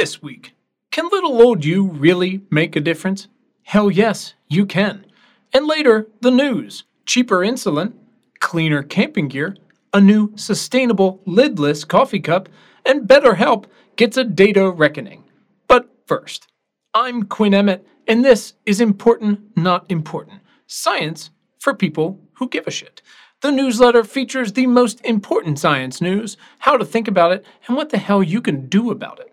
This 0.00 0.22
week, 0.22 0.54
can 0.90 1.10
little 1.10 1.42
old 1.42 1.62
you 1.62 1.84
really 1.84 2.40
make 2.48 2.74
a 2.74 2.80
difference? 2.80 3.28
Hell 3.64 3.90
yes, 3.90 4.32
you 4.48 4.64
can. 4.64 5.04
And 5.52 5.66
later, 5.66 6.06
the 6.22 6.30
news 6.30 6.84
cheaper 7.04 7.40
insulin, 7.40 7.92
cleaner 8.38 8.82
camping 8.82 9.28
gear, 9.28 9.58
a 9.92 10.00
new 10.00 10.34
sustainable 10.38 11.20
lidless 11.26 11.86
coffee 11.86 12.18
cup, 12.18 12.48
and 12.86 13.06
BetterHelp 13.06 13.66
gets 13.96 14.16
a 14.16 14.24
data 14.24 14.70
reckoning. 14.70 15.22
But 15.68 15.90
first, 16.06 16.46
I'm 16.94 17.24
Quinn 17.24 17.52
Emmett, 17.52 17.86
and 18.08 18.24
this 18.24 18.54
is 18.64 18.80
Important 18.80 19.54
Not 19.54 19.84
Important 19.90 20.40
Science 20.66 21.28
for 21.58 21.74
People 21.74 22.18
Who 22.36 22.48
Give 22.48 22.66
a 22.66 22.70
Shit. 22.70 23.02
The 23.42 23.52
newsletter 23.52 24.04
features 24.04 24.54
the 24.54 24.66
most 24.66 25.04
important 25.04 25.58
science 25.58 26.00
news, 26.00 26.38
how 26.60 26.78
to 26.78 26.86
think 26.86 27.06
about 27.06 27.32
it, 27.32 27.44
and 27.68 27.76
what 27.76 27.90
the 27.90 27.98
hell 27.98 28.22
you 28.22 28.40
can 28.40 28.66
do 28.66 28.90
about 28.92 29.20
it. 29.20 29.26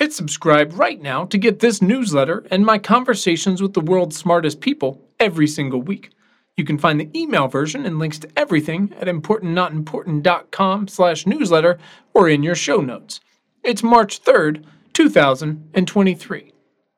Hit 0.00 0.14
subscribe 0.14 0.72
right 0.78 0.98
now 0.98 1.26
to 1.26 1.36
get 1.36 1.58
this 1.58 1.82
newsletter 1.82 2.46
and 2.50 2.64
my 2.64 2.78
conversations 2.78 3.60
with 3.60 3.74
the 3.74 3.82
world's 3.82 4.16
smartest 4.16 4.62
people 4.62 5.06
every 5.20 5.46
single 5.46 5.82
week. 5.82 6.12
You 6.56 6.64
can 6.64 6.78
find 6.78 6.98
the 6.98 7.10
email 7.14 7.48
version 7.48 7.84
and 7.84 7.98
links 7.98 8.18
to 8.20 8.30
everything 8.34 8.94
at 8.98 9.08
importantnotimportant.com 9.08 10.88
slash 10.88 11.26
newsletter 11.26 11.76
or 12.14 12.30
in 12.30 12.42
your 12.42 12.54
show 12.54 12.80
notes. 12.80 13.20
It's 13.62 13.82
March 13.82 14.24
3rd, 14.24 14.64
2023. 14.94 16.52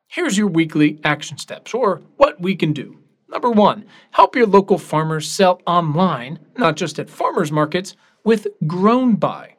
Here's 0.06 0.38
your 0.38 0.46
weekly 0.46 1.00
action 1.02 1.38
steps, 1.38 1.74
or 1.74 2.02
what 2.18 2.40
we 2.40 2.54
can 2.54 2.72
do. 2.72 3.00
Number 3.28 3.50
one, 3.50 3.84
help 4.12 4.36
your 4.36 4.46
local 4.46 4.78
farmers 4.78 5.28
sell 5.28 5.60
online, 5.66 6.38
not 6.56 6.76
just 6.76 7.00
at 7.00 7.10
farmers 7.10 7.50
markets, 7.50 7.96
with 8.22 8.46
GrownBy. 8.62 9.54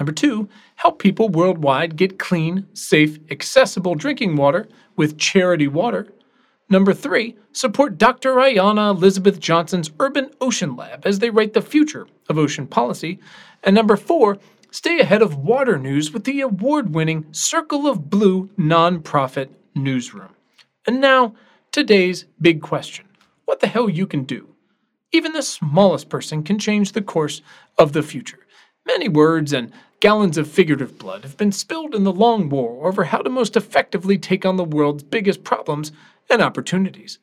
Number 0.00 0.12
two, 0.12 0.48
help 0.76 0.98
people 0.98 1.28
worldwide 1.28 1.94
get 1.94 2.18
clean, 2.18 2.66
safe, 2.72 3.18
accessible 3.30 3.94
drinking 3.94 4.34
water 4.34 4.66
with 4.96 5.18
Charity 5.18 5.68
Water. 5.68 6.08
Number 6.70 6.94
three, 6.94 7.36
support 7.52 7.98
Dr. 7.98 8.36
Ayana 8.36 8.94
Elizabeth 8.94 9.38
Johnson's 9.38 9.90
Urban 10.00 10.30
Ocean 10.40 10.74
Lab 10.74 11.04
as 11.04 11.18
they 11.18 11.28
write 11.28 11.52
the 11.52 11.60
future 11.60 12.06
of 12.30 12.38
ocean 12.38 12.66
policy. 12.66 13.18
And 13.62 13.74
number 13.74 13.96
four, 13.96 14.38
stay 14.70 15.00
ahead 15.00 15.20
of 15.20 15.36
water 15.36 15.78
news 15.78 16.12
with 16.12 16.24
the 16.24 16.40
award 16.40 16.94
winning 16.94 17.26
Circle 17.32 17.86
of 17.86 18.08
Blue 18.08 18.48
nonprofit 18.58 19.50
newsroom. 19.74 20.34
And 20.86 21.02
now, 21.02 21.34
today's 21.72 22.24
big 22.40 22.62
question 22.62 23.04
what 23.44 23.60
the 23.60 23.66
hell 23.66 23.90
you 23.90 24.06
can 24.06 24.24
do. 24.24 24.48
Even 25.12 25.32
the 25.32 25.42
smallest 25.42 26.08
person 26.08 26.42
can 26.42 26.58
change 26.58 26.92
the 26.92 27.02
course 27.02 27.42
of 27.76 27.92
the 27.92 28.02
future. 28.02 28.46
Many 28.86 29.08
words 29.08 29.52
and 29.52 29.72
gallons 30.00 30.38
of 30.38 30.48
figurative 30.50 30.98
blood 30.98 31.22
have 31.22 31.36
been 31.36 31.52
spilled 31.52 31.94
in 31.94 32.04
the 32.04 32.12
long 32.12 32.48
war 32.48 32.88
over 32.88 33.04
how 33.04 33.18
to 33.18 33.28
most 33.28 33.54
effectively 33.54 34.16
take 34.16 34.46
on 34.46 34.56
the 34.56 34.64
world's 34.64 35.02
biggest 35.02 35.44
problems 35.44 35.92
and 36.30 36.40
opportunities. 36.40 37.18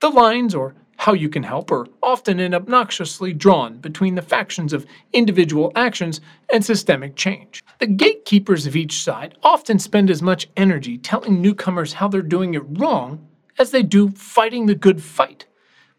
The 0.00 0.08
lines, 0.08 0.54
or 0.54 0.74
how 0.96 1.12
you 1.12 1.28
can 1.28 1.42
help, 1.42 1.70
are 1.70 1.86
often 2.02 2.40
and 2.40 2.54
obnoxiously 2.54 3.34
drawn 3.34 3.78
between 3.78 4.14
the 4.14 4.22
factions 4.22 4.72
of 4.72 4.86
individual 5.12 5.72
actions 5.76 6.22
and 6.50 6.64
systemic 6.64 7.16
change. 7.16 7.62
The 7.78 7.86
gatekeepers 7.86 8.66
of 8.66 8.76
each 8.76 9.02
side 9.02 9.36
often 9.42 9.78
spend 9.78 10.08
as 10.08 10.22
much 10.22 10.48
energy 10.56 10.96
telling 10.96 11.42
newcomers 11.42 11.92
how 11.94 12.08
they're 12.08 12.22
doing 12.22 12.54
it 12.54 12.62
wrong 12.66 13.28
as 13.58 13.72
they 13.72 13.82
do 13.82 14.08
fighting 14.10 14.66
the 14.66 14.74
good 14.74 15.02
fight. 15.02 15.46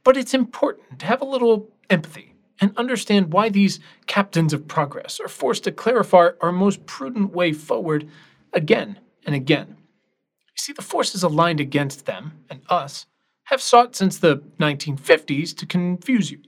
But 0.03 0.17
it's 0.17 0.33
important 0.33 0.99
to 0.99 1.05
have 1.05 1.21
a 1.21 1.25
little 1.25 1.69
empathy 1.89 2.32
and 2.61 2.77
understand 2.77 3.33
why 3.33 3.49
these 3.49 3.79
captains 4.07 4.53
of 4.53 4.67
progress 4.67 5.19
are 5.19 5.27
forced 5.27 5.63
to 5.63 5.71
clarify 5.71 6.29
our 6.41 6.51
most 6.51 6.85
prudent 6.85 7.33
way 7.33 7.51
forward 7.51 8.07
again 8.53 8.99
and 9.25 9.35
again. 9.35 9.67
You 9.69 10.57
see, 10.57 10.73
the 10.73 10.81
forces 10.81 11.23
aligned 11.23 11.59
against 11.59 12.05
them 12.05 12.33
and 12.49 12.61
us 12.69 13.07
have 13.45 13.61
sought 13.61 13.95
since 13.95 14.17
the 14.17 14.37
1950s 14.59 15.55
to 15.57 15.65
confuse 15.65 16.31
you, 16.31 16.39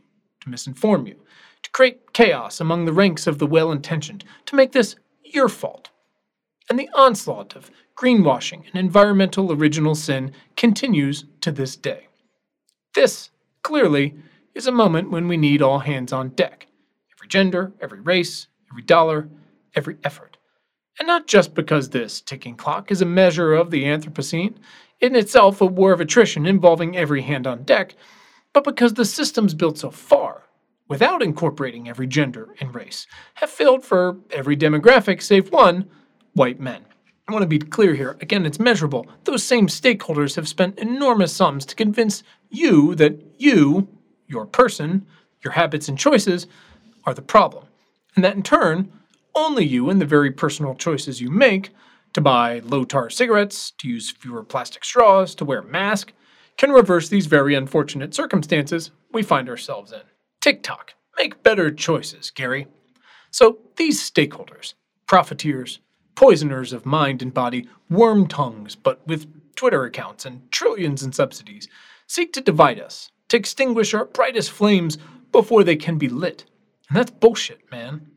to 0.41 0.49
misinform 0.49 1.07
you, 1.07 1.15
to 1.63 1.71
create 1.71 2.13
chaos 2.13 2.61
among 2.61 2.85
the 2.85 2.93
ranks 2.93 3.27
of 3.27 3.39
the 3.39 3.47
well 3.47 3.71
intentioned, 3.71 4.23
to 4.45 4.55
make 4.55 4.71
this 4.71 4.95
your 5.23 5.49
fault. 5.49 5.89
And 6.69 6.79
the 6.79 6.89
onslaught 6.95 7.55
of 7.55 7.69
greenwashing 7.95 8.63
and 8.67 8.75
environmental 8.75 9.51
original 9.51 9.95
sin 9.95 10.31
continues 10.55 11.25
to 11.41 11.51
this 11.51 11.75
day. 11.75 12.07
This 12.93 13.29
clearly, 13.63 14.15
is 14.55 14.65
a 14.65 14.71
moment 14.71 15.11
when 15.11 15.27
we 15.27 15.37
need 15.37 15.61
all 15.61 15.79
hands 15.79 16.11
on 16.11 16.29
deck 16.29 16.67
every 17.15 17.27
gender, 17.27 17.73
every 17.81 17.99
race, 17.99 18.47
every 18.71 18.81
dollar, 18.81 19.29
every 19.75 19.97
effort. 20.03 20.37
And 20.97 21.07
not 21.07 21.27
just 21.27 21.53
because 21.53 21.89
this 21.89 22.21
ticking 22.21 22.55
clock 22.55 22.89
is 22.89 23.01
a 23.01 23.05
measure 23.05 23.53
of 23.53 23.69
the 23.69 23.83
Anthropocene, 23.83 24.55
in 25.01 25.15
itself 25.15 25.59
a 25.59 25.65
war 25.65 25.91
of 25.91 25.99
attrition 25.99 26.45
involving 26.45 26.95
every 26.95 27.21
hand 27.21 27.45
on 27.45 27.63
deck, 27.63 27.95
but 28.53 28.63
because 28.63 28.93
the 28.93 29.05
systems 29.05 29.53
built 29.53 29.77
so 29.77 29.91
far, 29.91 30.43
without 30.87 31.21
incorporating 31.21 31.89
every 31.89 32.07
gender 32.07 32.55
and 32.61 32.73
race, 32.73 33.07
have 33.35 33.49
failed 33.49 33.83
for 33.83 34.17
every 34.31 34.55
demographic 34.55 35.21
save 35.21 35.51
one 35.51 35.89
white 36.33 36.59
men. 36.59 36.85
I 37.27 37.33
want 37.33 37.41
to 37.41 37.47
be 37.47 37.59
clear 37.59 37.95
here. 37.95 38.17
Again, 38.21 38.45
it's 38.45 38.59
measurable. 38.59 39.07
Those 39.23 39.43
same 39.43 39.67
stakeholders 39.67 40.35
have 40.35 40.47
spent 40.47 40.79
enormous 40.79 41.33
sums 41.33 41.65
to 41.65 41.75
convince 41.75 42.23
you 42.49 42.93
that 42.95 43.19
you, 43.37 43.87
your 44.27 44.45
person, 44.45 45.05
your 45.43 45.53
habits 45.53 45.87
and 45.87 45.97
choices, 45.97 46.47
are 47.05 47.13
the 47.13 47.21
problem. 47.21 47.65
And 48.15 48.23
that 48.23 48.35
in 48.35 48.43
turn, 48.43 48.91
only 49.35 49.65
you 49.65 49.89
and 49.89 49.99
the 49.99 50.05
very 50.05 50.31
personal 50.31 50.75
choices 50.75 51.21
you 51.21 51.29
make 51.29 51.71
to 52.13 52.21
buy 52.21 52.59
low 52.59 52.85
tar 52.85 53.09
cigarettes, 53.09 53.71
to 53.71 53.87
use 53.87 54.09
fewer 54.09 54.43
plastic 54.43 54.85
straws, 54.85 55.35
to 55.35 55.45
wear 55.45 55.59
a 55.59 55.65
mask, 55.65 56.13
can 56.57 56.71
reverse 56.71 57.09
these 57.09 57.25
very 57.25 57.53
unfortunate 57.55 58.13
circumstances 58.13 58.91
we 59.11 59.21
find 59.21 59.49
ourselves 59.49 59.91
in. 59.91 60.01
TikTok. 60.39 60.93
Make 61.17 61.43
better 61.43 61.71
choices, 61.71 62.31
Gary. 62.31 62.67
So 63.31 63.59
these 63.75 63.99
stakeholders, 63.99 64.73
profiteers, 65.07 65.79
poisoners 66.15 66.71
of 66.71 66.85
mind 66.85 67.21
and 67.21 67.33
body, 67.33 67.67
worm 67.89 68.27
tongues, 68.27 68.75
but 68.75 69.05
with 69.05 69.27
Twitter 69.55 69.83
accounts 69.83 70.25
and 70.25 70.49
trillions 70.51 71.03
in 71.03 71.11
subsidies, 71.11 71.67
seek 72.07 72.31
to 72.33 72.41
divide 72.41 72.79
us, 72.79 73.11
to 73.29 73.37
extinguish 73.37 73.93
our 73.93 74.05
brightest 74.05 74.51
flames 74.51 74.97
before 75.31 75.63
they 75.63 75.75
can 75.75 75.97
be 75.97 76.09
lit. 76.09 76.45
And 76.89 76.97
that's 76.97 77.11
bullshit, 77.11 77.69
man. 77.71 78.07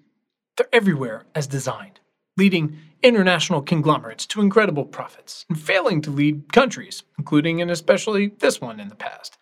They're 0.57 0.69
everywhere 0.73 1.25
as 1.35 1.47
designed, 1.47 2.01
leading 2.37 2.77
international 3.03 3.63
conglomerates 3.63 4.27
to 4.27 4.41
incredible 4.41 4.85
profits, 4.85 5.47
and 5.49 5.59
failing 5.59 6.03
to 6.03 6.11
lead 6.11 6.53
countries, 6.53 7.05
including 7.17 7.63
and 7.63 7.71
especially 7.71 8.29
this 8.39 8.61
one 8.61 8.81
in 8.81 8.89
the 8.89 8.95
past. 8.95 9.39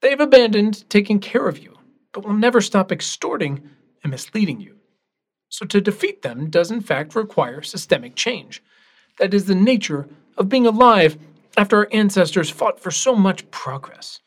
They've 0.00 0.20
abandoned 0.20 0.88
taking 0.90 1.20
care 1.20 1.48
of 1.48 1.58
you, 1.58 1.78
but 2.12 2.24
will 2.24 2.34
never 2.34 2.60
stop 2.60 2.90
extorting 2.92 3.68
and 4.02 4.10
misleading 4.10 4.60
you. 4.60 4.76
So 5.48 5.64
to 5.66 5.80
defeat 5.80 6.22
them 6.22 6.50
does 6.50 6.70
in 6.70 6.80
fact 6.80 7.14
require 7.14 7.62
systemic 7.62 8.14
change. 8.14 8.62
That 9.18 9.34
is 9.34 9.46
the 9.46 9.54
nature 9.54 10.08
of 10.36 10.48
being 10.48 10.66
alive 10.66 11.18
after 11.56 11.78
our 11.78 11.88
ancestors 11.92 12.50
fought 12.50 12.78
for 12.78 12.90
so 12.90 13.14
much 13.14 13.50
progress. 13.50 14.20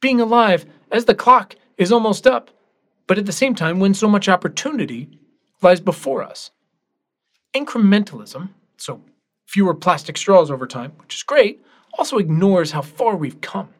Being 0.00 0.20
alive 0.20 0.66
as 0.90 1.04
the 1.04 1.14
clock 1.14 1.56
is 1.76 1.92
almost 1.92 2.26
up, 2.26 2.50
but 3.06 3.18
at 3.18 3.26
the 3.26 3.32
same 3.32 3.54
time 3.54 3.80
when 3.80 3.94
so 3.94 4.08
much 4.08 4.28
opportunity 4.28 5.18
lies 5.62 5.80
before 5.80 6.22
us. 6.22 6.50
Incrementalism, 7.54 8.50
so 8.76 9.02
fewer 9.46 9.74
plastic 9.74 10.16
straws 10.16 10.50
over 10.50 10.66
time, 10.66 10.92
which 10.98 11.14
is 11.14 11.22
great, 11.22 11.64
also 11.98 12.18
ignores 12.18 12.70
how 12.70 12.82
far 12.82 13.16
we've 13.16 13.40
come. 13.40 13.70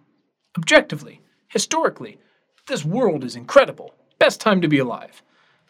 Objectively, 0.57 1.21
historically, 1.49 2.19
this 2.67 2.85
world 2.85 3.25
is 3.25 3.37
incredible. 3.37 3.95
Best 4.19 4.41
time 4.41 4.61
to 4.61 4.69
be 4.69 4.79
alive 4.79 5.23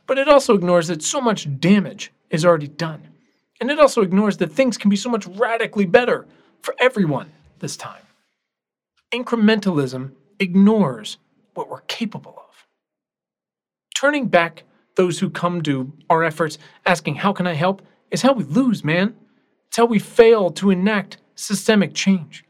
but 0.08 0.18
it 0.18 0.26
also 0.26 0.54
ignores 0.54 0.88
that 0.88 1.02
so 1.02 1.20
much 1.20 1.60
damage 1.60 2.10
is 2.30 2.44
already 2.44 2.66
done. 2.66 3.06
And 3.60 3.70
it 3.70 3.78
also 3.78 4.02
ignores 4.02 4.38
that 4.38 4.50
things 4.50 4.78
can 4.78 4.90
be 4.90 4.96
so 4.96 5.10
much 5.10 5.26
radically 5.26 5.84
better 5.84 6.26
for 6.62 6.74
everyone 6.80 7.30
this 7.60 7.76
time. 7.76 8.02
Incrementalism 9.12 10.12
ignores 10.40 11.18
what 11.54 11.68
we're 11.68 11.80
capable 11.82 12.34
of. 12.36 12.66
Turning 13.94 14.28
back 14.28 14.64
those 14.96 15.18
who 15.18 15.30
come 15.30 15.62
to 15.62 15.92
our 16.08 16.24
efforts 16.24 16.58
asking, 16.86 17.16
How 17.16 17.32
can 17.32 17.46
I 17.46 17.54
help? 17.54 17.82
is 18.10 18.22
how 18.22 18.32
we 18.32 18.44
lose, 18.44 18.82
man. 18.82 19.14
It's 19.68 19.76
how 19.76 19.84
we 19.84 19.98
fail 19.98 20.50
to 20.52 20.70
enact 20.70 21.18
systemic 21.34 21.94
change. 21.94 22.44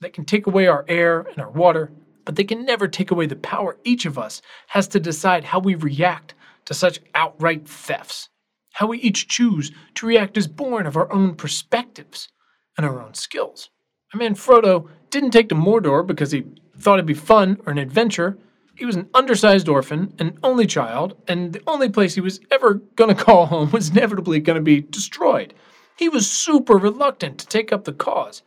They 0.00 0.10
can 0.10 0.24
take 0.24 0.46
away 0.46 0.66
our 0.66 0.84
air 0.88 1.20
and 1.20 1.38
our 1.38 1.50
water, 1.50 1.92
but 2.24 2.36
they 2.36 2.44
can 2.44 2.64
never 2.64 2.88
take 2.88 3.10
away 3.10 3.26
the 3.26 3.36
power 3.36 3.76
each 3.84 4.06
of 4.06 4.18
us 4.18 4.42
has 4.68 4.88
to 4.88 5.00
decide 5.00 5.44
how 5.44 5.58
we 5.58 5.74
react 5.74 6.34
to 6.64 6.74
such 6.74 7.00
outright 7.14 7.68
thefts. 7.68 8.28
How 8.74 8.86
we 8.86 8.98
each 8.98 9.28
choose 9.28 9.70
to 9.96 10.06
react 10.06 10.36
is 10.36 10.48
born 10.48 10.86
of 10.86 10.96
our 10.96 11.12
own 11.12 11.34
perspectives 11.34 12.28
and 12.76 12.86
our 12.86 13.02
own 13.02 13.14
skills. 13.14 13.68
I 14.12 14.18
mean, 14.18 14.34
Frodo 14.34 14.88
didn't 15.10 15.30
take 15.30 15.48
to 15.48 15.54
Mordor 15.54 16.06
because 16.06 16.32
he 16.32 16.44
thought 16.78 16.94
it'd 16.94 17.06
be 17.06 17.14
fun 17.14 17.58
or 17.64 17.72
an 17.72 17.78
adventure. 17.78 18.36
He 18.74 18.84
was 18.84 18.96
an 18.96 19.08
undersized 19.14 19.68
orphan, 19.68 20.14
an 20.18 20.38
only 20.42 20.66
child, 20.66 21.16
and 21.28 21.52
the 21.52 21.62
only 21.66 21.88
place 21.88 22.14
he 22.14 22.20
was 22.20 22.40
ever 22.50 22.74
going 22.96 23.14
to 23.14 23.24
call 23.24 23.46
home 23.46 23.70
was 23.70 23.90
inevitably 23.90 24.40
going 24.40 24.56
to 24.56 24.62
be 24.62 24.80
destroyed. 24.80 25.54
He 25.96 26.08
was 26.08 26.30
super 26.30 26.76
reluctant 26.76 27.38
to 27.38 27.46
take 27.46 27.72
up 27.72 27.84
the 27.84 27.92
cause, 27.92 28.42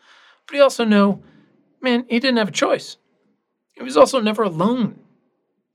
but 0.45 0.55
he 0.55 0.61
also 0.61 0.83
knew, 0.83 1.21
man, 1.81 2.05
he 2.09 2.19
didn't 2.19 2.37
have 2.37 2.49
a 2.49 2.51
choice. 2.51 2.97
He 3.73 3.83
was 3.83 3.97
also 3.97 4.19
never 4.19 4.43
alone, 4.43 4.99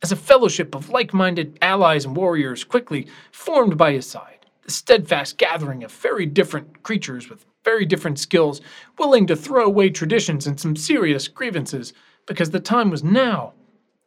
as 0.02 0.12
a 0.12 0.16
fellowship 0.16 0.74
of 0.74 0.88
like 0.88 1.12
minded 1.12 1.58
allies 1.62 2.04
and 2.04 2.16
warriors 2.16 2.64
quickly 2.64 3.06
formed 3.32 3.76
by 3.76 3.92
his 3.92 4.06
side, 4.06 4.39
the 4.70 4.74
steadfast 4.74 5.36
gathering 5.36 5.82
of 5.82 5.90
very 5.90 6.24
different 6.24 6.84
creatures 6.84 7.28
with 7.28 7.44
very 7.64 7.84
different 7.84 8.20
skills, 8.20 8.60
willing 9.00 9.26
to 9.26 9.34
throw 9.34 9.64
away 9.64 9.90
traditions 9.90 10.46
and 10.46 10.60
some 10.60 10.76
serious 10.76 11.26
grievances 11.26 11.92
because 12.24 12.50
the 12.50 12.60
time 12.60 12.88
was 12.88 13.02
now 13.02 13.52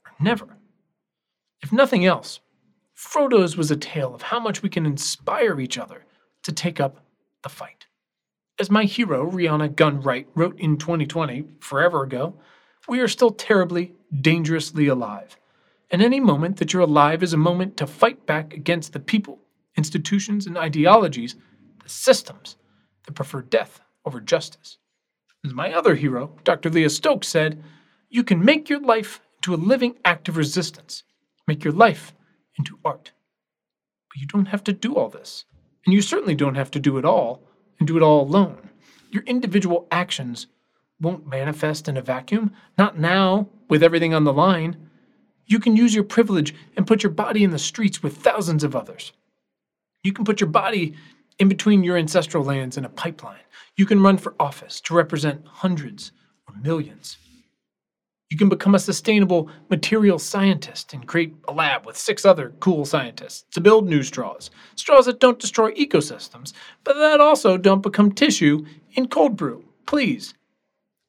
or 0.06 0.14
never. 0.22 0.56
If 1.62 1.74
nothing 1.74 2.06
else, 2.06 2.40
Frodo's 2.94 3.58
was 3.58 3.72
a 3.72 3.76
tale 3.76 4.16
of 4.16 4.22
how 4.22 4.40
much 4.40 4.64
we 4.64 4.70
can 4.70 4.86
inspire 4.86 5.60
each 5.60 5.78
other 5.78 6.06
to 6.44 6.54
take 6.54 6.80
up 6.80 7.04
the 7.42 7.50
fight. 7.50 7.86
As 8.58 8.72
my 8.72 8.86
hero, 8.86 9.30
Rhiana 9.30 9.76
Gunn-Wright, 9.76 10.30
wrote 10.34 10.58
in 10.62 10.78
2020, 10.78 11.44
forever 11.60 12.04
ago, 12.04 12.36
we 12.88 13.02
are 13.02 13.10
still 13.10 13.32
terribly, 13.32 13.96
dangerously 14.22 14.88
alive. 14.88 15.38
And 15.92 16.02
any 16.02 16.22
moment 16.22 16.56
that 16.58 16.72
you're 16.72 16.84
alive 16.84 17.22
is 17.22 17.34
a 17.34 17.38
moment 17.38 17.76
to 17.78 17.86
fight 17.86 18.26
back 18.26 18.54
against 18.54 18.94
the 18.94 19.02
people, 19.02 19.43
institutions, 19.78 20.48
and 20.48 20.58
ideologies, 20.58 21.36
the 21.84 21.90
systems 21.90 22.58
that 23.06 23.14
prefer 23.14 23.42
death 23.42 23.82
over 24.06 24.20
justice. 24.20 24.78
As 25.46 25.54
my 25.54 25.74
other 25.74 25.96
hero, 25.96 26.36
Dr. 26.44 26.70
Leah 26.70 26.90
Stokes, 26.90 27.28
said, 27.28 27.62
you 28.10 28.24
can 28.24 28.44
make 28.44 28.70
your 28.70 28.80
life 28.80 29.20
into 29.38 29.54
a 29.54 29.58
living 29.58 29.96
act 30.06 30.30
of 30.30 30.38
resistance, 30.38 31.04
make 31.48 31.64
your 31.64 31.74
life 31.74 32.14
into 32.58 32.80
art. 32.86 33.12
But 34.10 34.22
you 34.22 34.28
don't 34.28 34.46
have 34.46 34.64
to 34.66 34.74
do 34.74 34.96
all 34.96 35.10
this. 35.10 35.46
And 35.86 35.94
you 35.94 36.02
certainly 36.02 36.36
don't 36.36 36.56
have 36.56 36.72
to 36.72 36.80
do 36.80 36.98
it 36.98 37.06
all 37.06 37.44
and 37.80 37.88
do 37.88 37.98
it 37.98 38.04
all 38.04 38.22
alone. 38.22 38.70
Your 39.12 39.24
individual 39.24 39.88
actions 39.92 40.48
won't 41.02 41.28
manifest 41.28 41.90
in 41.90 41.98
a 41.98 42.02
vacuum, 42.02 42.52
not 42.78 42.98
now, 42.98 43.50
with 43.68 43.84
everything 43.84 44.14
on 44.14 44.24
the 44.24 44.32
line. 44.32 44.90
You 45.46 45.60
can 45.60 45.76
use 45.76 45.94
your 45.94 46.04
privilege 46.06 46.54
and 46.78 46.88
put 46.88 47.04
your 47.04 47.12
body 47.12 47.44
in 47.44 47.52
the 47.52 47.60
streets 47.60 48.02
with 48.02 48.18
thousands 48.18 48.64
of 48.64 48.76
others. 48.76 49.12
You 50.04 50.12
can 50.12 50.26
put 50.26 50.42
your 50.42 50.50
body 50.50 50.94
in 51.40 51.48
between 51.48 51.84
your 51.84 51.98
ancestral 51.98 52.44
lands 52.44 52.78
in 52.78 52.86
a 52.86 52.90
pipeline. 52.90 53.40
You 53.78 53.86
can 53.86 54.04
run 54.04 54.18
for 54.18 54.36
office 54.40 54.82
to 54.82 54.94
represent 54.94 55.48
hundreds 55.48 56.12
or 56.48 56.56
millions. 56.62 57.18
You 58.30 58.38
can 58.38 58.50
become 58.50 58.76
a 58.76 58.80
sustainable 58.80 59.50
material 59.70 60.20
scientist 60.20 60.94
and 60.94 61.08
create 61.08 61.36
a 61.48 61.54
lab 61.54 61.86
with 61.86 61.98
six 61.98 62.26
other 62.26 62.54
cool 62.60 62.84
scientists 62.84 63.46
to 63.52 63.62
build 63.62 63.88
new 63.88 64.04
straws. 64.04 64.50
Straws 64.76 65.06
that 65.06 65.20
don't 65.20 65.40
destroy 65.40 65.72
ecosystems, 65.74 66.52
but 66.84 66.96
that 66.96 67.22
also 67.22 67.58
don't 67.58 67.84
become 67.84 68.12
tissue 68.12 68.66
in 68.94 69.08
cold 69.08 69.38
brew. 69.38 69.64
Please. 69.86 70.34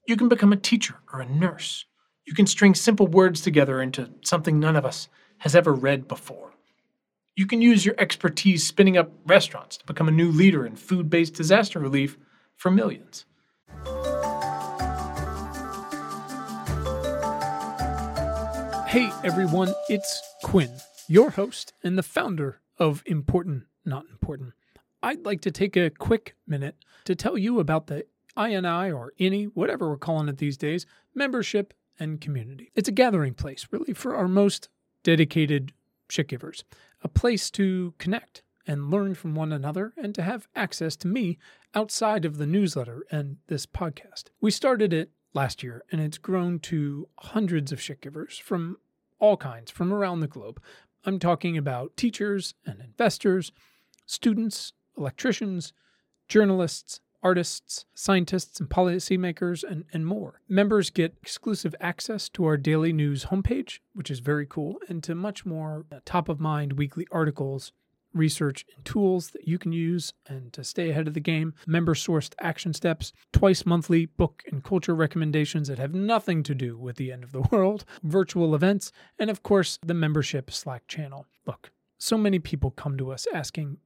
You 0.07 0.17
can 0.17 0.29
become 0.29 0.53
a 0.53 0.57
teacher 0.57 0.97
or 1.13 1.21
a 1.21 1.29
nurse. 1.29 1.87
You 2.27 2.35
can 2.35 2.47
string 2.47 2.75
simple 2.75 3.07
words 3.07 3.41
together 3.41 3.81
into 3.81 4.11
something 4.23 4.61
none 4.61 4.77
of 4.77 4.85
us 4.85 5.09
has 5.39 5.57
ever 5.57 5.73
read 5.73 6.07
before. 6.07 6.54
You 7.37 7.47
can 7.47 7.61
use 7.61 7.85
your 7.85 7.97
expertise 7.99 8.65
spinning 8.65 8.97
up 8.97 9.11
restaurants 9.27 9.77
to 9.79 9.87
become 9.87 10.07
a 10.07 10.13
new 10.13 10.31
leader 10.31 10.65
in 10.65 10.77
food 10.77 11.11
based 11.11 11.35
disaster 11.35 11.81
relief 11.81 12.17
for 12.55 12.71
millions. 12.71 13.25
Hey 18.87 19.11
everyone, 19.25 19.75
it's 19.89 20.23
Quinn, 20.45 20.71
your 21.09 21.31
host 21.31 21.73
and 21.83 21.99
the 21.99 22.05
founder 22.05 22.61
of 22.79 23.03
Important 23.05 23.65
Not 23.85 24.05
Important. 24.13 24.53
I'd 25.03 25.27
like 25.27 25.41
to 25.41 25.51
take 25.51 25.77
a 25.77 25.91
quick 25.91 26.37
minute 26.47 26.77
to 27.05 27.17
tell 27.17 27.37
you 27.37 27.59
about 27.59 27.89
the 27.89 28.07
INI 28.37 28.95
or 28.95 29.13
INI, 29.19 29.51
whatever 29.55 29.89
we're 29.89 29.97
calling 29.97 30.29
it 30.29 30.39
these 30.39 30.57
days, 30.57 30.87
membership 31.17 31.75
and 31.99 32.21
community. 32.21 32.71
It's 32.77 32.89
a 32.89 32.93
gathering 32.93 33.35
place, 33.35 33.67
really, 33.73 33.93
for 33.93 34.15
our 34.15 34.29
most 34.29 34.69
dedicated 35.03 35.73
shit 36.09 36.29
givers, 36.29 36.65
a 37.05 37.09
place 37.09 37.51
to 37.53 37.95
connect 37.99 38.43
and 38.67 38.91
learn 38.91 39.15
from 39.15 39.35
one 39.35 39.53
another 39.53 39.93
and 39.97 40.15
to 40.15 40.23
have 40.23 40.49
access 40.57 40.97
to 40.97 41.07
me 41.07 41.39
outside 41.75 42.25
of 42.25 42.39
the 42.39 42.47
newsletter 42.47 43.05
and 43.11 43.37
this 43.47 43.67
podcast. 43.67 44.25
We 44.41 44.51
started 44.51 44.93
it 44.93 45.11
last 45.35 45.63
year 45.63 45.85
and 45.93 46.01
it's 46.01 46.19
grown 46.19 46.59
to 46.61 47.09
hundreds 47.19 47.73
of 47.73 47.81
shit 47.81 48.01
givers 48.01 48.39
from 48.39 48.79
all 49.19 49.37
kinds 49.37 49.71
from 49.71 49.93
around 49.93 50.21
the 50.21 50.27
globe. 50.27 50.61
I'm 51.05 51.19
talking 51.19 51.59
about 51.59 51.97
teachers 51.97 52.55
and 52.65 52.81
investors, 52.81 53.53
students, 54.07 54.73
electricians, 54.97 55.75
journalists, 56.29 57.01
artists, 57.25 57.87
scientists, 57.95 58.61
and 58.61 58.69
policymakers, 58.69 59.65
and, 59.65 59.85
and 59.93 60.07
more. 60.07 60.43
Members 60.49 60.91
get 60.91 61.17
exclusive 61.23 61.75
access 61.81 62.29
to 62.29 62.45
our 62.45 62.57
daily 62.57 62.93
news 62.93 63.27
homepage, 63.27 63.81
which 63.95 64.11
is 64.11 64.21
very 64.21 64.47
cool, 64.47 64.79
and 64.89 65.03
to 65.03 65.15
much 65.15 65.45
more 65.45 65.87
uh, 65.91 66.01
top 66.05 66.29
of 66.29 66.39
mind 66.39 66.75
weekly 66.75 67.07
articles 67.11 67.73
research 68.15 68.65
and 68.77 68.85
tools 68.85 69.31
that 69.31 69.47
you 69.47 69.59
can 69.59 69.73
use 69.73 70.13
and 70.27 70.53
to 70.53 70.65
stay 70.65 70.91
ahead 70.91 71.09
of 71.09 71.15
the 71.15 71.21
game, 71.21 71.53
member 71.67 71.95
sourced 71.95 72.33
action 72.41 72.73
steps, 72.73 73.13
twice 73.33 73.67
monthly 73.67 74.07
book 74.07 74.43
and 74.51 74.63
culture 74.63 74.95
recommendations 74.95 75.69
that 75.69 75.79
have 75.79 75.95
nothing 75.95 76.43
to 76.45 76.55
do 76.55 76.79
with 76.79 76.97
the 76.97 77.13
end 77.13 77.25
of 77.25 77.33
the 77.33 77.41
world, 77.51 77.85
virtual 78.03 78.55
events, 78.55 78.93
and 79.19 79.31
of 79.31 79.43
course, 79.43 79.79
the 79.85 79.95
membership 79.95 80.51
Slack 80.51 80.87
channel. 80.87 81.27
Look, 81.47 81.73
so 81.99 82.17
many 82.17 82.39
people 82.39 82.71
come 82.71 82.97
to 82.99 83.11
us 83.11 83.27
asking, 83.35 83.79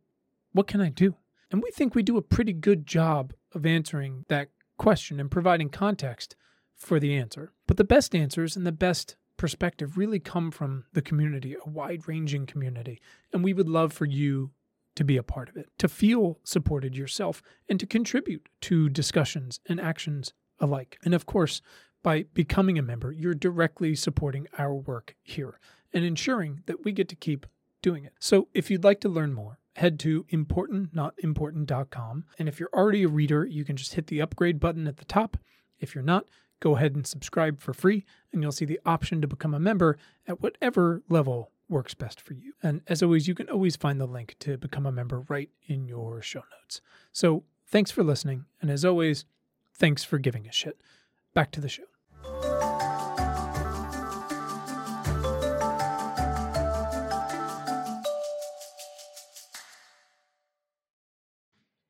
What 0.53 0.67
can 0.67 0.81
I 0.81 0.91
do? 0.91 1.17
And 1.51 1.63
we 1.63 1.71
think 1.71 1.95
we 1.95 2.03
do 2.03 2.17
a 2.17 2.23
pretty 2.23 2.53
good 2.53 2.87
job 2.87 3.33
of 3.55 3.65
answering 3.65 4.25
that 4.29 4.49
question 4.77 5.19
and 5.19 5.31
providing 5.31 5.71
context 5.71 6.37
for 6.77 7.01
the 7.01 7.17
answer. 7.17 7.53
But 7.67 7.77
the 7.77 7.85
best 7.85 8.15
answers 8.15 8.57
and 8.57 8.67
the 8.67 8.73
best 8.73 9.17
perspective 9.37 9.97
really 9.97 10.19
come 10.19 10.51
from 10.51 10.85
the 10.93 11.03
community, 11.03 11.55
a 11.55 11.69
wide 11.69 12.07
ranging 12.07 12.47
community. 12.47 13.01
And 13.33 13.43
we 13.43 13.55
would 13.55 13.69
love 13.69 13.93
for 13.93 14.05
you 14.05 14.51
to 14.97 15.05
be 15.05 15.17
a 15.17 15.23
part 15.23 15.49
of 15.49 15.57
it, 15.57 15.69
to 15.79 15.89
feel 15.89 16.39
supported 16.43 16.97
yourself, 16.97 17.41
and 17.69 17.79
to 17.79 17.87
contribute 17.87 18.49
to 18.63 18.89
discussions 18.89 19.61
and 19.67 19.81
actions 19.81 20.33
alike. 20.59 20.99
And 21.05 21.15
of 21.15 21.25
course, 21.25 21.63
by 22.03 22.25
becoming 22.35 22.79
a 22.79 22.83
member, 22.83 23.13
you're 23.13 23.35
directly 23.35 23.95
supporting 23.95 24.49
our 24.59 24.75
work 24.75 25.15
here 25.23 25.61
and 25.93 26.05
ensuring 26.05 26.63
that 26.67 26.85
we 26.85 26.93
get 26.93 27.09
to 27.09 27.17
keep 27.17 27.47
doing 27.83 28.05
it. 28.05 28.13
So 28.19 28.49
if 28.55 28.71
you'd 28.71 28.85
like 28.85 29.01
to 29.01 29.09
learn 29.09 29.33
more, 29.33 29.59
head 29.77 29.99
to 30.01 30.25
importantnotimportant.com. 30.25 32.25
And 32.39 32.49
if 32.49 32.59
you're 32.59 32.71
already 32.73 33.05
a 33.05 33.09
reader, 33.09 33.45
you 33.45 33.65
can 33.65 33.77
just 33.77 33.95
hit 33.95 34.09
the 34.09 34.21
upgrade 34.21 34.61
button 34.61 34.87
at 34.87 34.97
the 34.97 35.05
top. 35.05 35.37
If 35.79 35.95
you're 35.95 36.03
not, 36.03 36.27
go 36.61 36.77
ahead 36.77 36.95
and 36.95 37.07
subscribe 37.07 37.61
for 37.61 37.73
free, 37.73 38.05
and 38.33 38.43
you'll 38.43 38.53
see 38.53 38.65
the 38.65 38.81
option 38.85 39.21
to 39.21 39.29
become 39.29 39.55
a 39.55 39.61
member 39.61 39.97
at 40.27 40.41
whatever 40.41 41.03
level 41.09 41.53
works 41.69 41.95
best 41.95 42.21
for 42.21 42.35
you. 42.35 42.55
And 42.63 42.83
as 42.87 43.03
always, 43.03 43.29
you 43.29 43.35
can 43.35 43.49
always 43.49 43.77
find 43.77 44.01
the 44.01 44.07
link 44.07 44.37
to 44.41 44.57
become 44.57 44.87
a 44.87 44.93
member 44.93 45.25
right 45.29 45.51
in 45.67 45.87
your 45.87 46.23
show 46.23 46.43
notes. 46.61 46.81
So 47.13 47.45
thanks 47.67 47.91
for 47.91 48.03
listening. 48.03 48.47
And 48.61 48.71
as 48.71 48.85
always, 48.85 49.25
thanks 49.75 50.03
for 50.03 50.19
giving 50.19 50.49
a 50.49 50.53
shit. 50.53 50.81
Back 51.35 51.53
to 51.53 51.61
the 51.61 51.69
show. 51.69 51.98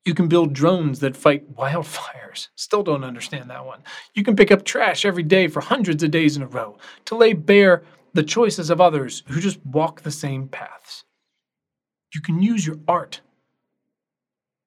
You 0.09 0.15
can 0.15 0.27
build 0.27 0.53
drones 0.53 1.01
that 1.01 1.15
fight 1.15 1.55
wildfires. 1.55 2.47
Still 2.55 2.81
don't 2.81 3.03
understand 3.03 3.47
that 3.51 3.63
one. 3.63 3.83
You 4.15 4.23
can 4.23 4.35
pick 4.35 4.51
up 4.51 4.65
trash 4.65 5.05
every 5.05 5.21
day 5.21 5.47
for 5.47 5.61
hundreds 5.61 6.01
of 6.01 6.09
days 6.09 6.35
in 6.35 6.41
a 6.41 6.47
row 6.47 6.79
to 7.05 7.15
lay 7.15 7.33
bare 7.33 7.83
the 8.15 8.23
choices 8.23 8.71
of 8.71 8.81
others 8.81 9.21
who 9.27 9.39
just 9.39 9.63
walk 9.63 10.01
the 10.01 10.09
same 10.09 10.47
paths. 10.47 11.03
You 12.11 12.21
can 12.21 12.41
use 12.41 12.65
your 12.65 12.77
art 12.87 13.21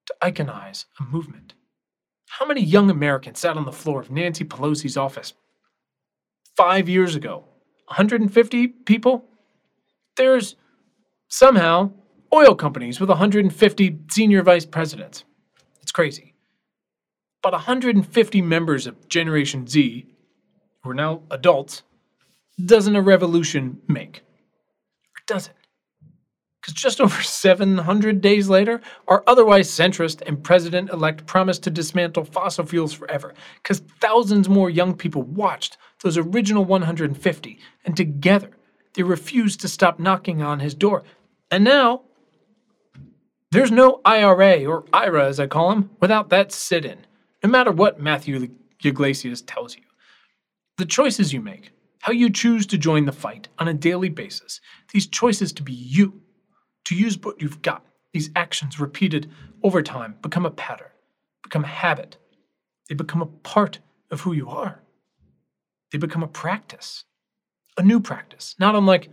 to 0.05 0.15
iconize 0.21 0.85
a 0.97 1.03
movement. 1.03 1.55
How 2.29 2.45
many 2.45 2.61
young 2.61 2.89
Americans 2.89 3.39
sat 3.39 3.57
on 3.57 3.65
the 3.65 3.73
floor 3.73 3.99
of 3.99 4.09
Nancy 4.09 4.45
Pelosi's 4.45 4.95
office 4.95 5.33
five 6.55 6.87
years 6.87 7.17
ago? 7.17 7.43
150 7.87 8.67
people? 8.85 9.25
There's 10.15 10.55
somehow 11.27 11.91
oil 12.33 12.55
companies 12.55 13.01
with 13.01 13.09
150 13.09 13.97
senior 14.09 14.41
vice 14.41 14.65
presidents 14.65 15.25
crazy. 15.93 16.33
But 17.41 17.53
150 17.53 18.41
members 18.41 18.87
of 18.87 19.07
Generation 19.07 19.67
Z, 19.67 20.05
who 20.83 20.89
are 20.89 20.93
now 20.93 21.21
adults, 21.29 21.83
doesn't 22.63 22.95
a 22.95 23.01
revolution 23.01 23.81
make? 23.87 24.23
Or 25.15 25.21
does 25.27 25.47
it? 25.47 25.53
Because 26.61 26.73
just 26.75 27.01
over 27.01 27.21
700 27.21 28.21
days 28.21 28.47
later, 28.47 28.79
our 29.09 29.21
otherwise 29.27 29.69
centrist 29.69 30.21
and 30.25 30.41
president 30.41 30.91
elect 30.91 31.25
promised 31.25 31.63
to 31.63 31.69
dismantle 31.69 32.23
fossil 32.23 32.65
fuels 32.65 32.93
forever. 32.93 33.33
Because 33.61 33.79
thousands 33.99 34.47
more 34.47 34.69
young 34.69 34.95
people 34.95 35.23
watched 35.23 35.77
those 36.01 36.17
original 36.17 36.63
150, 36.63 37.59
and 37.83 37.97
together 37.97 38.51
they 38.93 39.03
refused 39.03 39.59
to 39.59 39.67
stop 39.67 39.99
knocking 39.99 40.41
on 40.41 40.61
his 40.61 40.73
door. 40.73 41.03
And 41.51 41.65
now, 41.65 42.03
There's 43.53 43.71
no 43.71 44.01
IRA 44.03 44.65
or 44.65 44.83
IRA, 44.91 45.27
as 45.27 45.39
I 45.39 45.45
call 45.45 45.69
them, 45.69 45.91
without 45.99 46.29
that 46.29 46.51
sit 46.51 46.85
in, 46.85 47.05
no 47.43 47.49
matter 47.51 47.71
what 47.71 47.99
Matthew 47.99 48.49
Yglesias 48.83 49.43
tells 49.43 49.75
you. 49.75 49.83
The 50.79 50.87
choices 50.87 51.31
you 51.31 51.39
make, 51.39 51.69
how 51.99 52.13
you 52.13 52.31
choose 52.31 52.65
to 52.65 52.79
join 52.79 53.05
the 53.05 53.11
fight 53.11 53.49
on 53.59 53.67
a 53.67 53.73
daily 53.75 54.09
basis, 54.09 54.59
these 54.91 55.05
choices 55.05 55.53
to 55.53 55.61
be 55.61 55.71
you, 55.71 56.19
to 56.85 56.95
use 56.95 57.15
what 57.21 57.39
you've 57.39 57.61
got, 57.61 57.85
these 58.11 58.31
actions 58.35 58.79
repeated 58.79 59.29
over 59.61 59.83
time 59.83 60.15
become 60.23 60.47
a 60.47 60.51
pattern, 60.51 60.89
become 61.43 61.63
a 61.63 61.67
habit. 61.67 62.17
They 62.89 62.95
become 62.95 63.21
a 63.21 63.27
part 63.27 63.77
of 64.09 64.21
who 64.21 64.33
you 64.33 64.49
are. 64.49 64.81
They 65.91 65.99
become 65.99 66.23
a 66.23 66.27
practice, 66.27 67.03
a 67.77 67.83
new 67.83 67.99
practice, 67.99 68.55
not 68.57 68.73
unlike 68.73 69.09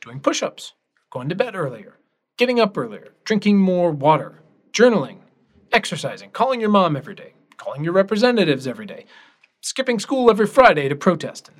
doing 0.00 0.18
push 0.18 0.42
ups, 0.42 0.72
going 1.10 1.28
to 1.28 1.34
bed 1.34 1.54
earlier, 1.54 1.98
getting 2.38 2.60
up 2.60 2.76
earlier, 2.76 3.14
drinking 3.24 3.58
more 3.58 3.90
water, 3.90 4.42
journaling, 4.72 5.18
exercising, 5.72 6.30
calling 6.30 6.60
your 6.60 6.70
mom 6.70 6.96
every 6.96 7.14
day, 7.14 7.34
calling 7.56 7.84
your 7.84 7.92
representatives 7.92 8.66
every 8.66 8.86
day, 8.86 9.06
skipping 9.60 9.98
school 9.98 10.30
every 10.30 10.46
Friday 10.46 10.88
to 10.88 10.96
protest, 10.96 11.50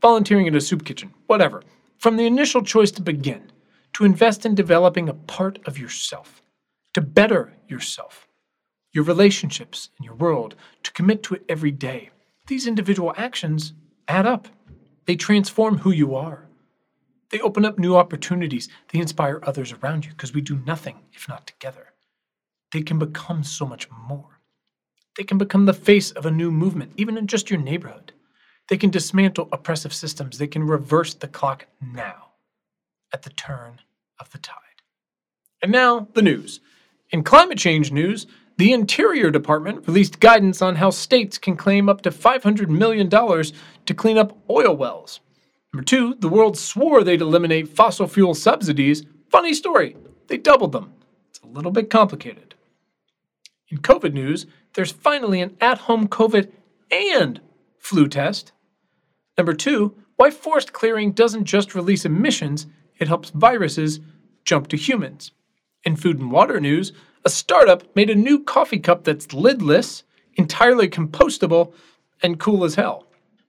volunteering 0.00 0.46
in 0.46 0.54
a 0.54 0.60
soup 0.60 0.84
kitchen, 0.84 1.12
whatever. 1.26 1.62
From 1.98 2.16
the 2.16 2.26
initial 2.26 2.62
choice 2.62 2.90
to 2.92 3.02
begin, 3.02 3.50
to 3.94 4.04
invest 4.04 4.44
in 4.44 4.54
developing 4.54 5.08
a 5.08 5.14
part 5.14 5.58
of 5.66 5.78
yourself, 5.78 6.42
to 6.92 7.00
better 7.00 7.54
yourself, 7.68 8.28
your 8.92 9.04
relationships, 9.04 9.88
and 9.98 10.04
your 10.04 10.14
world, 10.14 10.54
to 10.82 10.92
commit 10.92 11.22
to 11.22 11.34
it 11.34 11.44
every 11.48 11.70
day. 11.70 12.10
These 12.46 12.66
individual 12.66 13.14
actions 13.16 13.72
add 14.06 14.26
up. 14.26 14.48
They 15.06 15.16
transform 15.16 15.78
who 15.78 15.90
you 15.90 16.14
are. 16.14 16.46
They 17.34 17.40
open 17.40 17.64
up 17.64 17.80
new 17.80 17.96
opportunities. 17.96 18.68
They 18.92 19.00
inspire 19.00 19.40
others 19.42 19.72
around 19.72 20.04
you 20.04 20.12
because 20.12 20.32
we 20.32 20.40
do 20.40 20.62
nothing 20.64 21.00
if 21.14 21.28
not 21.28 21.48
together. 21.48 21.88
They 22.70 22.80
can 22.80 22.96
become 22.96 23.42
so 23.42 23.66
much 23.66 23.88
more. 23.90 24.38
They 25.16 25.24
can 25.24 25.36
become 25.36 25.64
the 25.64 25.72
face 25.72 26.12
of 26.12 26.26
a 26.26 26.30
new 26.30 26.52
movement, 26.52 26.92
even 26.96 27.18
in 27.18 27.26
just 27.26 27.50
your 27.50 27.58
neighborhood. 27.58 28.12
They 28.68 28.76
can 28.76 28.90
dismantle 28.90 29.48
oppressive 29.50 29.92
systems. 29.92 30.38
They 30.38 30.46
can 30.46 30.62
reverse 30.62 31.12
the 31.12 31.26
clock 31.26 31.66
now, 31.80 32.34
at 33.12 33.22
the 33.22 33.30
turn 33.30 33.80
of 34.20 34.30
the 34.30 34.38
tide. 34.38 34.82
And 35.60 35.72
now, 35.72 36.06
the 36.14 36.22
news. 36.22 36.60
In 37.10 37.24
climate 37.24 37.58
change 37.58 37.90
news, 37.90 38.28
the 38.58 38.72
Interior 38.72 39.32
Department 39.32 39.88
released 39.88 40.20
guidance 40.20 40.62
on 40.62 40.76
how 40.76 40.90
states 40.90 41.38
can 41.38 41.56
claim 41.56 41.88
up 41.88 42.02
to 42.02 42.12
$500 42.12 42.68
million 42.68 43.10
to 43.10 43.94
clean 43.94 44.18
up 44.18 44.38
oil 44.48 44.76
wells. 44.76 45.18
Number 45.74 45.86
two, 45.86 46.14
the 46.20 46.28
world 46.28 46.56
swore 46.56 47.02
they'd 47.02 47.20
eliminate 47.20 47.68
fossil 47.68 48.06
fuel 48.06 48.34
subsidies. 48.34 49.04
Funny 49.28 49.52
story, 49.52 49.96
they 50.28 50.36
doubled 50.36 50.70
them. 50.70 50.92
It's 51.30 51.40
a 51.40 51.48
little 51.48 51.72
bit 51.72 51.90
complicated. 51.90 52.54
In 53.70 53.78
COVID 53.78 54.12
news, 54.12 54.46
there's 54.74 54.92
finally 54.92 55.40
an 55.40 55.56
at 55.60 55.78
home 55.78 56.06
COVID 56.06 56.52
and 56.92 57.40
flu 57.76 58.06
test. 58.06 58.52
Number 59.36 59.52
two, 59.52 59.96
why 60.14 60.30
forest 60.30 60.72
clearing 60.72 61.10
doesn't 61.10 61.42
just 61.42 61.74
release 61.74 62.04
emissions, 62.04 62.68
it 63.00 63.08
helps 63.08 63.30
viruses 63.30 63.98
jump 64.44 64.68
to 64.68 64.76
humans. 64.76 65.32
In 65.82 65.96
food 65.96 66.20
and 66.20 66.30
water 66.30 66.60
news, 66.60 66.92
a 67.24 67.28
startup 67.28 67.82
made 67.96 68.10
a 68.10 68.14
new 68.14 68.44
coffee 68.44 68.78
cup 68.78 69.02
that's 69.02 69.34
lidless, 69.34 70.04
entirely 70.34 70.88
compostable, 70.88 71.72
and 72.22 72.38
cool 72.38 72.62
as 72.62 72.76
hell. 72.76 73.03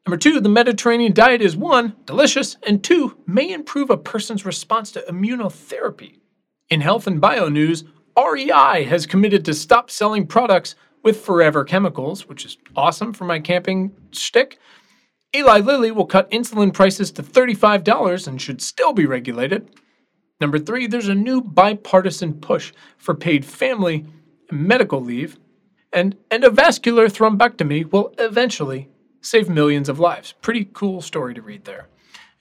Number 0.05 0.17
two, 0.17 0.39
the 0.39 0.49
Mediterranean 0.49 1.13
diet 1.13 1.41
is 1.41 1.57
one, 1.57 1.95
delicious, 2.05 2.57
and 2.67 2.83
two, 2.83 3.17
may 3.25 3.51
improve 3.51 3.89
a 3.89 3.97
person's 3.97 4.45
response 4.45 4.91
to 4.91 5.03
immunotherapy. 5.09 6.19
In 6.69 6.81
health 6.81 7.07
and 7.07 7.19
bio 7.19 7.49
news, 7.49 7.85
REI 8.15 8.83
has 8.83 9.07
committed 9.07 9.43
to 9.45 9.53
stop 9.55 9.89
selling 9.89 10.27
products 10.27 10.75
with 11.03 11.25
forever 11.25 11.63
chemicals, 11.63 12.27
which 12.27 12.45
is 12.45 12.57
awesome 12.75 13.13
for 13.13 13.25
my 13.25 13.39
camping 13.39 13.95
shtick. 14.11 14.59
Eli 15.35 15.59
Lilly 15.59 15.89
will 15.89 16.05
cut 16.05 16.29
insulin 16.29 16.71
prices 16.71 17.11
to 17.11 17.23
$35 17.23 18.27
and 18.27 18.39
should 18.39 18.61
still 18.61 18.93
be 18.93 19.07
regulated. 19.07 19.69
Number 20.39 20.59
three, 20.59 20.85
there's 20.85 21.07
a 21.07 21.15
new 21.15 21.41
bipartisan 21.41 22.35
push 22.35 22.73
for 22.97 23.15
paid 23.15 23.43
family 23.43 24.05
and 24.51 24.67
medical 24.67 25.01
leave, 25.01 25.39
and 25.91 26.15
endovascular 26.29 27.07
thrombectomy 27.07 27.91
will 27.91 28.13
eventually 28.19 28.89
save 29.25 29.49
millions 29.49 29.89
of 29.89 29.99
lives. 29.99 30.33
Pretty 30.41 30.69
cool 30.73 31.01
story 31.01 31.33
to 31.33 31.41
read 31.41 31.65
there. 31.65 31.87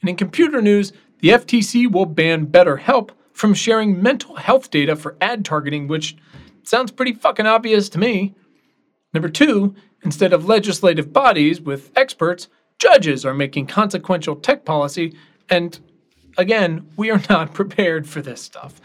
And 0.01 0.11
in 0.11 0.17
computer 0.17 0.61
news, 0.61 0.93
the 1.21 1.31
FTC 1.31 1.91
will 1.91 2.07
ban 2.07 2.47
BetterHelp 2.47 3.11
from 3.33 3.55
sharing 3.55 4.03
mental 4.03 4.37
health 4.37 4.71
data 4.71 4.95
for 4.95 5.17
ad 5.21 5.45
targeting, 5.45 5.89
which 5.89 6.17
sounds 6.63 6.93
pretty 6.93 7.13
fucking 7.13 7.47
obvious 7.47 7.89
to 7.91 7.99
me. 7.99 8.35
Number 9.13 9.29
two, 9.29 9.75
instead 10.03 10.33
of 10.33 10.47
legislative 10.47 11.13
bodies 11.13 11.61
with 11.61 11.91
experts, 11.97 12.49
judges 12.79 13.25
are 13.25 13.35
making 13.35 13.67
consequential 13.67 14.37
tech 14.37 14.65
policy 14.65 15.17
and 15.49 15.81
Again, 16.37 16.89
we 16.97 17.11
are 17.11 17.23
not 17.31 17.55
prepared 17.55 18.09
for 18.09 18.21
this 18.23 18.41
stuff. 18.43 18.81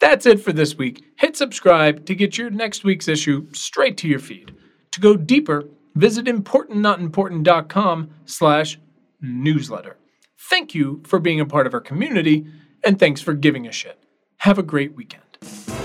That's 0.00 0.26
it 0.26 0.40
for 0.40 0.52
this 0.52 0.76
week. 0.76 1.04
Hit 1.16 1.36
subscribe 1.36 2.06
to 2.06 2.14
get 2.14 2.38
your 2.38 2.50
next 2.50 2.84
week's 2.84 3.08
issue 3.08 3.46
straight 3.52 3.96
to 3.98 4.08
your 4.08 4.20
feed. 4.20 4.54
To 4.92 5.00
go 5.00 5.16
deeper, 5.16 5.64
visit 5.94 6.26
importantnotimportant.com 6.26 8.10
slash 8.24 8.78
newsletter. 9.20 9.96
Thank 10.38 10.74
you 10.74 11.02
for 11.06 11.18
being 11.18 11.40
a 11.40 11.46
part 11.46 11.66
of 11.66 11.74
our 11.74 11.80
community, 11.80 12.46
and 12.84 12.98
thanks 12.98 13.20
for 13.20 13.34
giving 13.34 13.66
a 13.66 13.72
shit. 13.72 13.98
Have 14.38 14.58
a 14.58 14.62
great 14.62 14.94
weekend. 14.94 15.77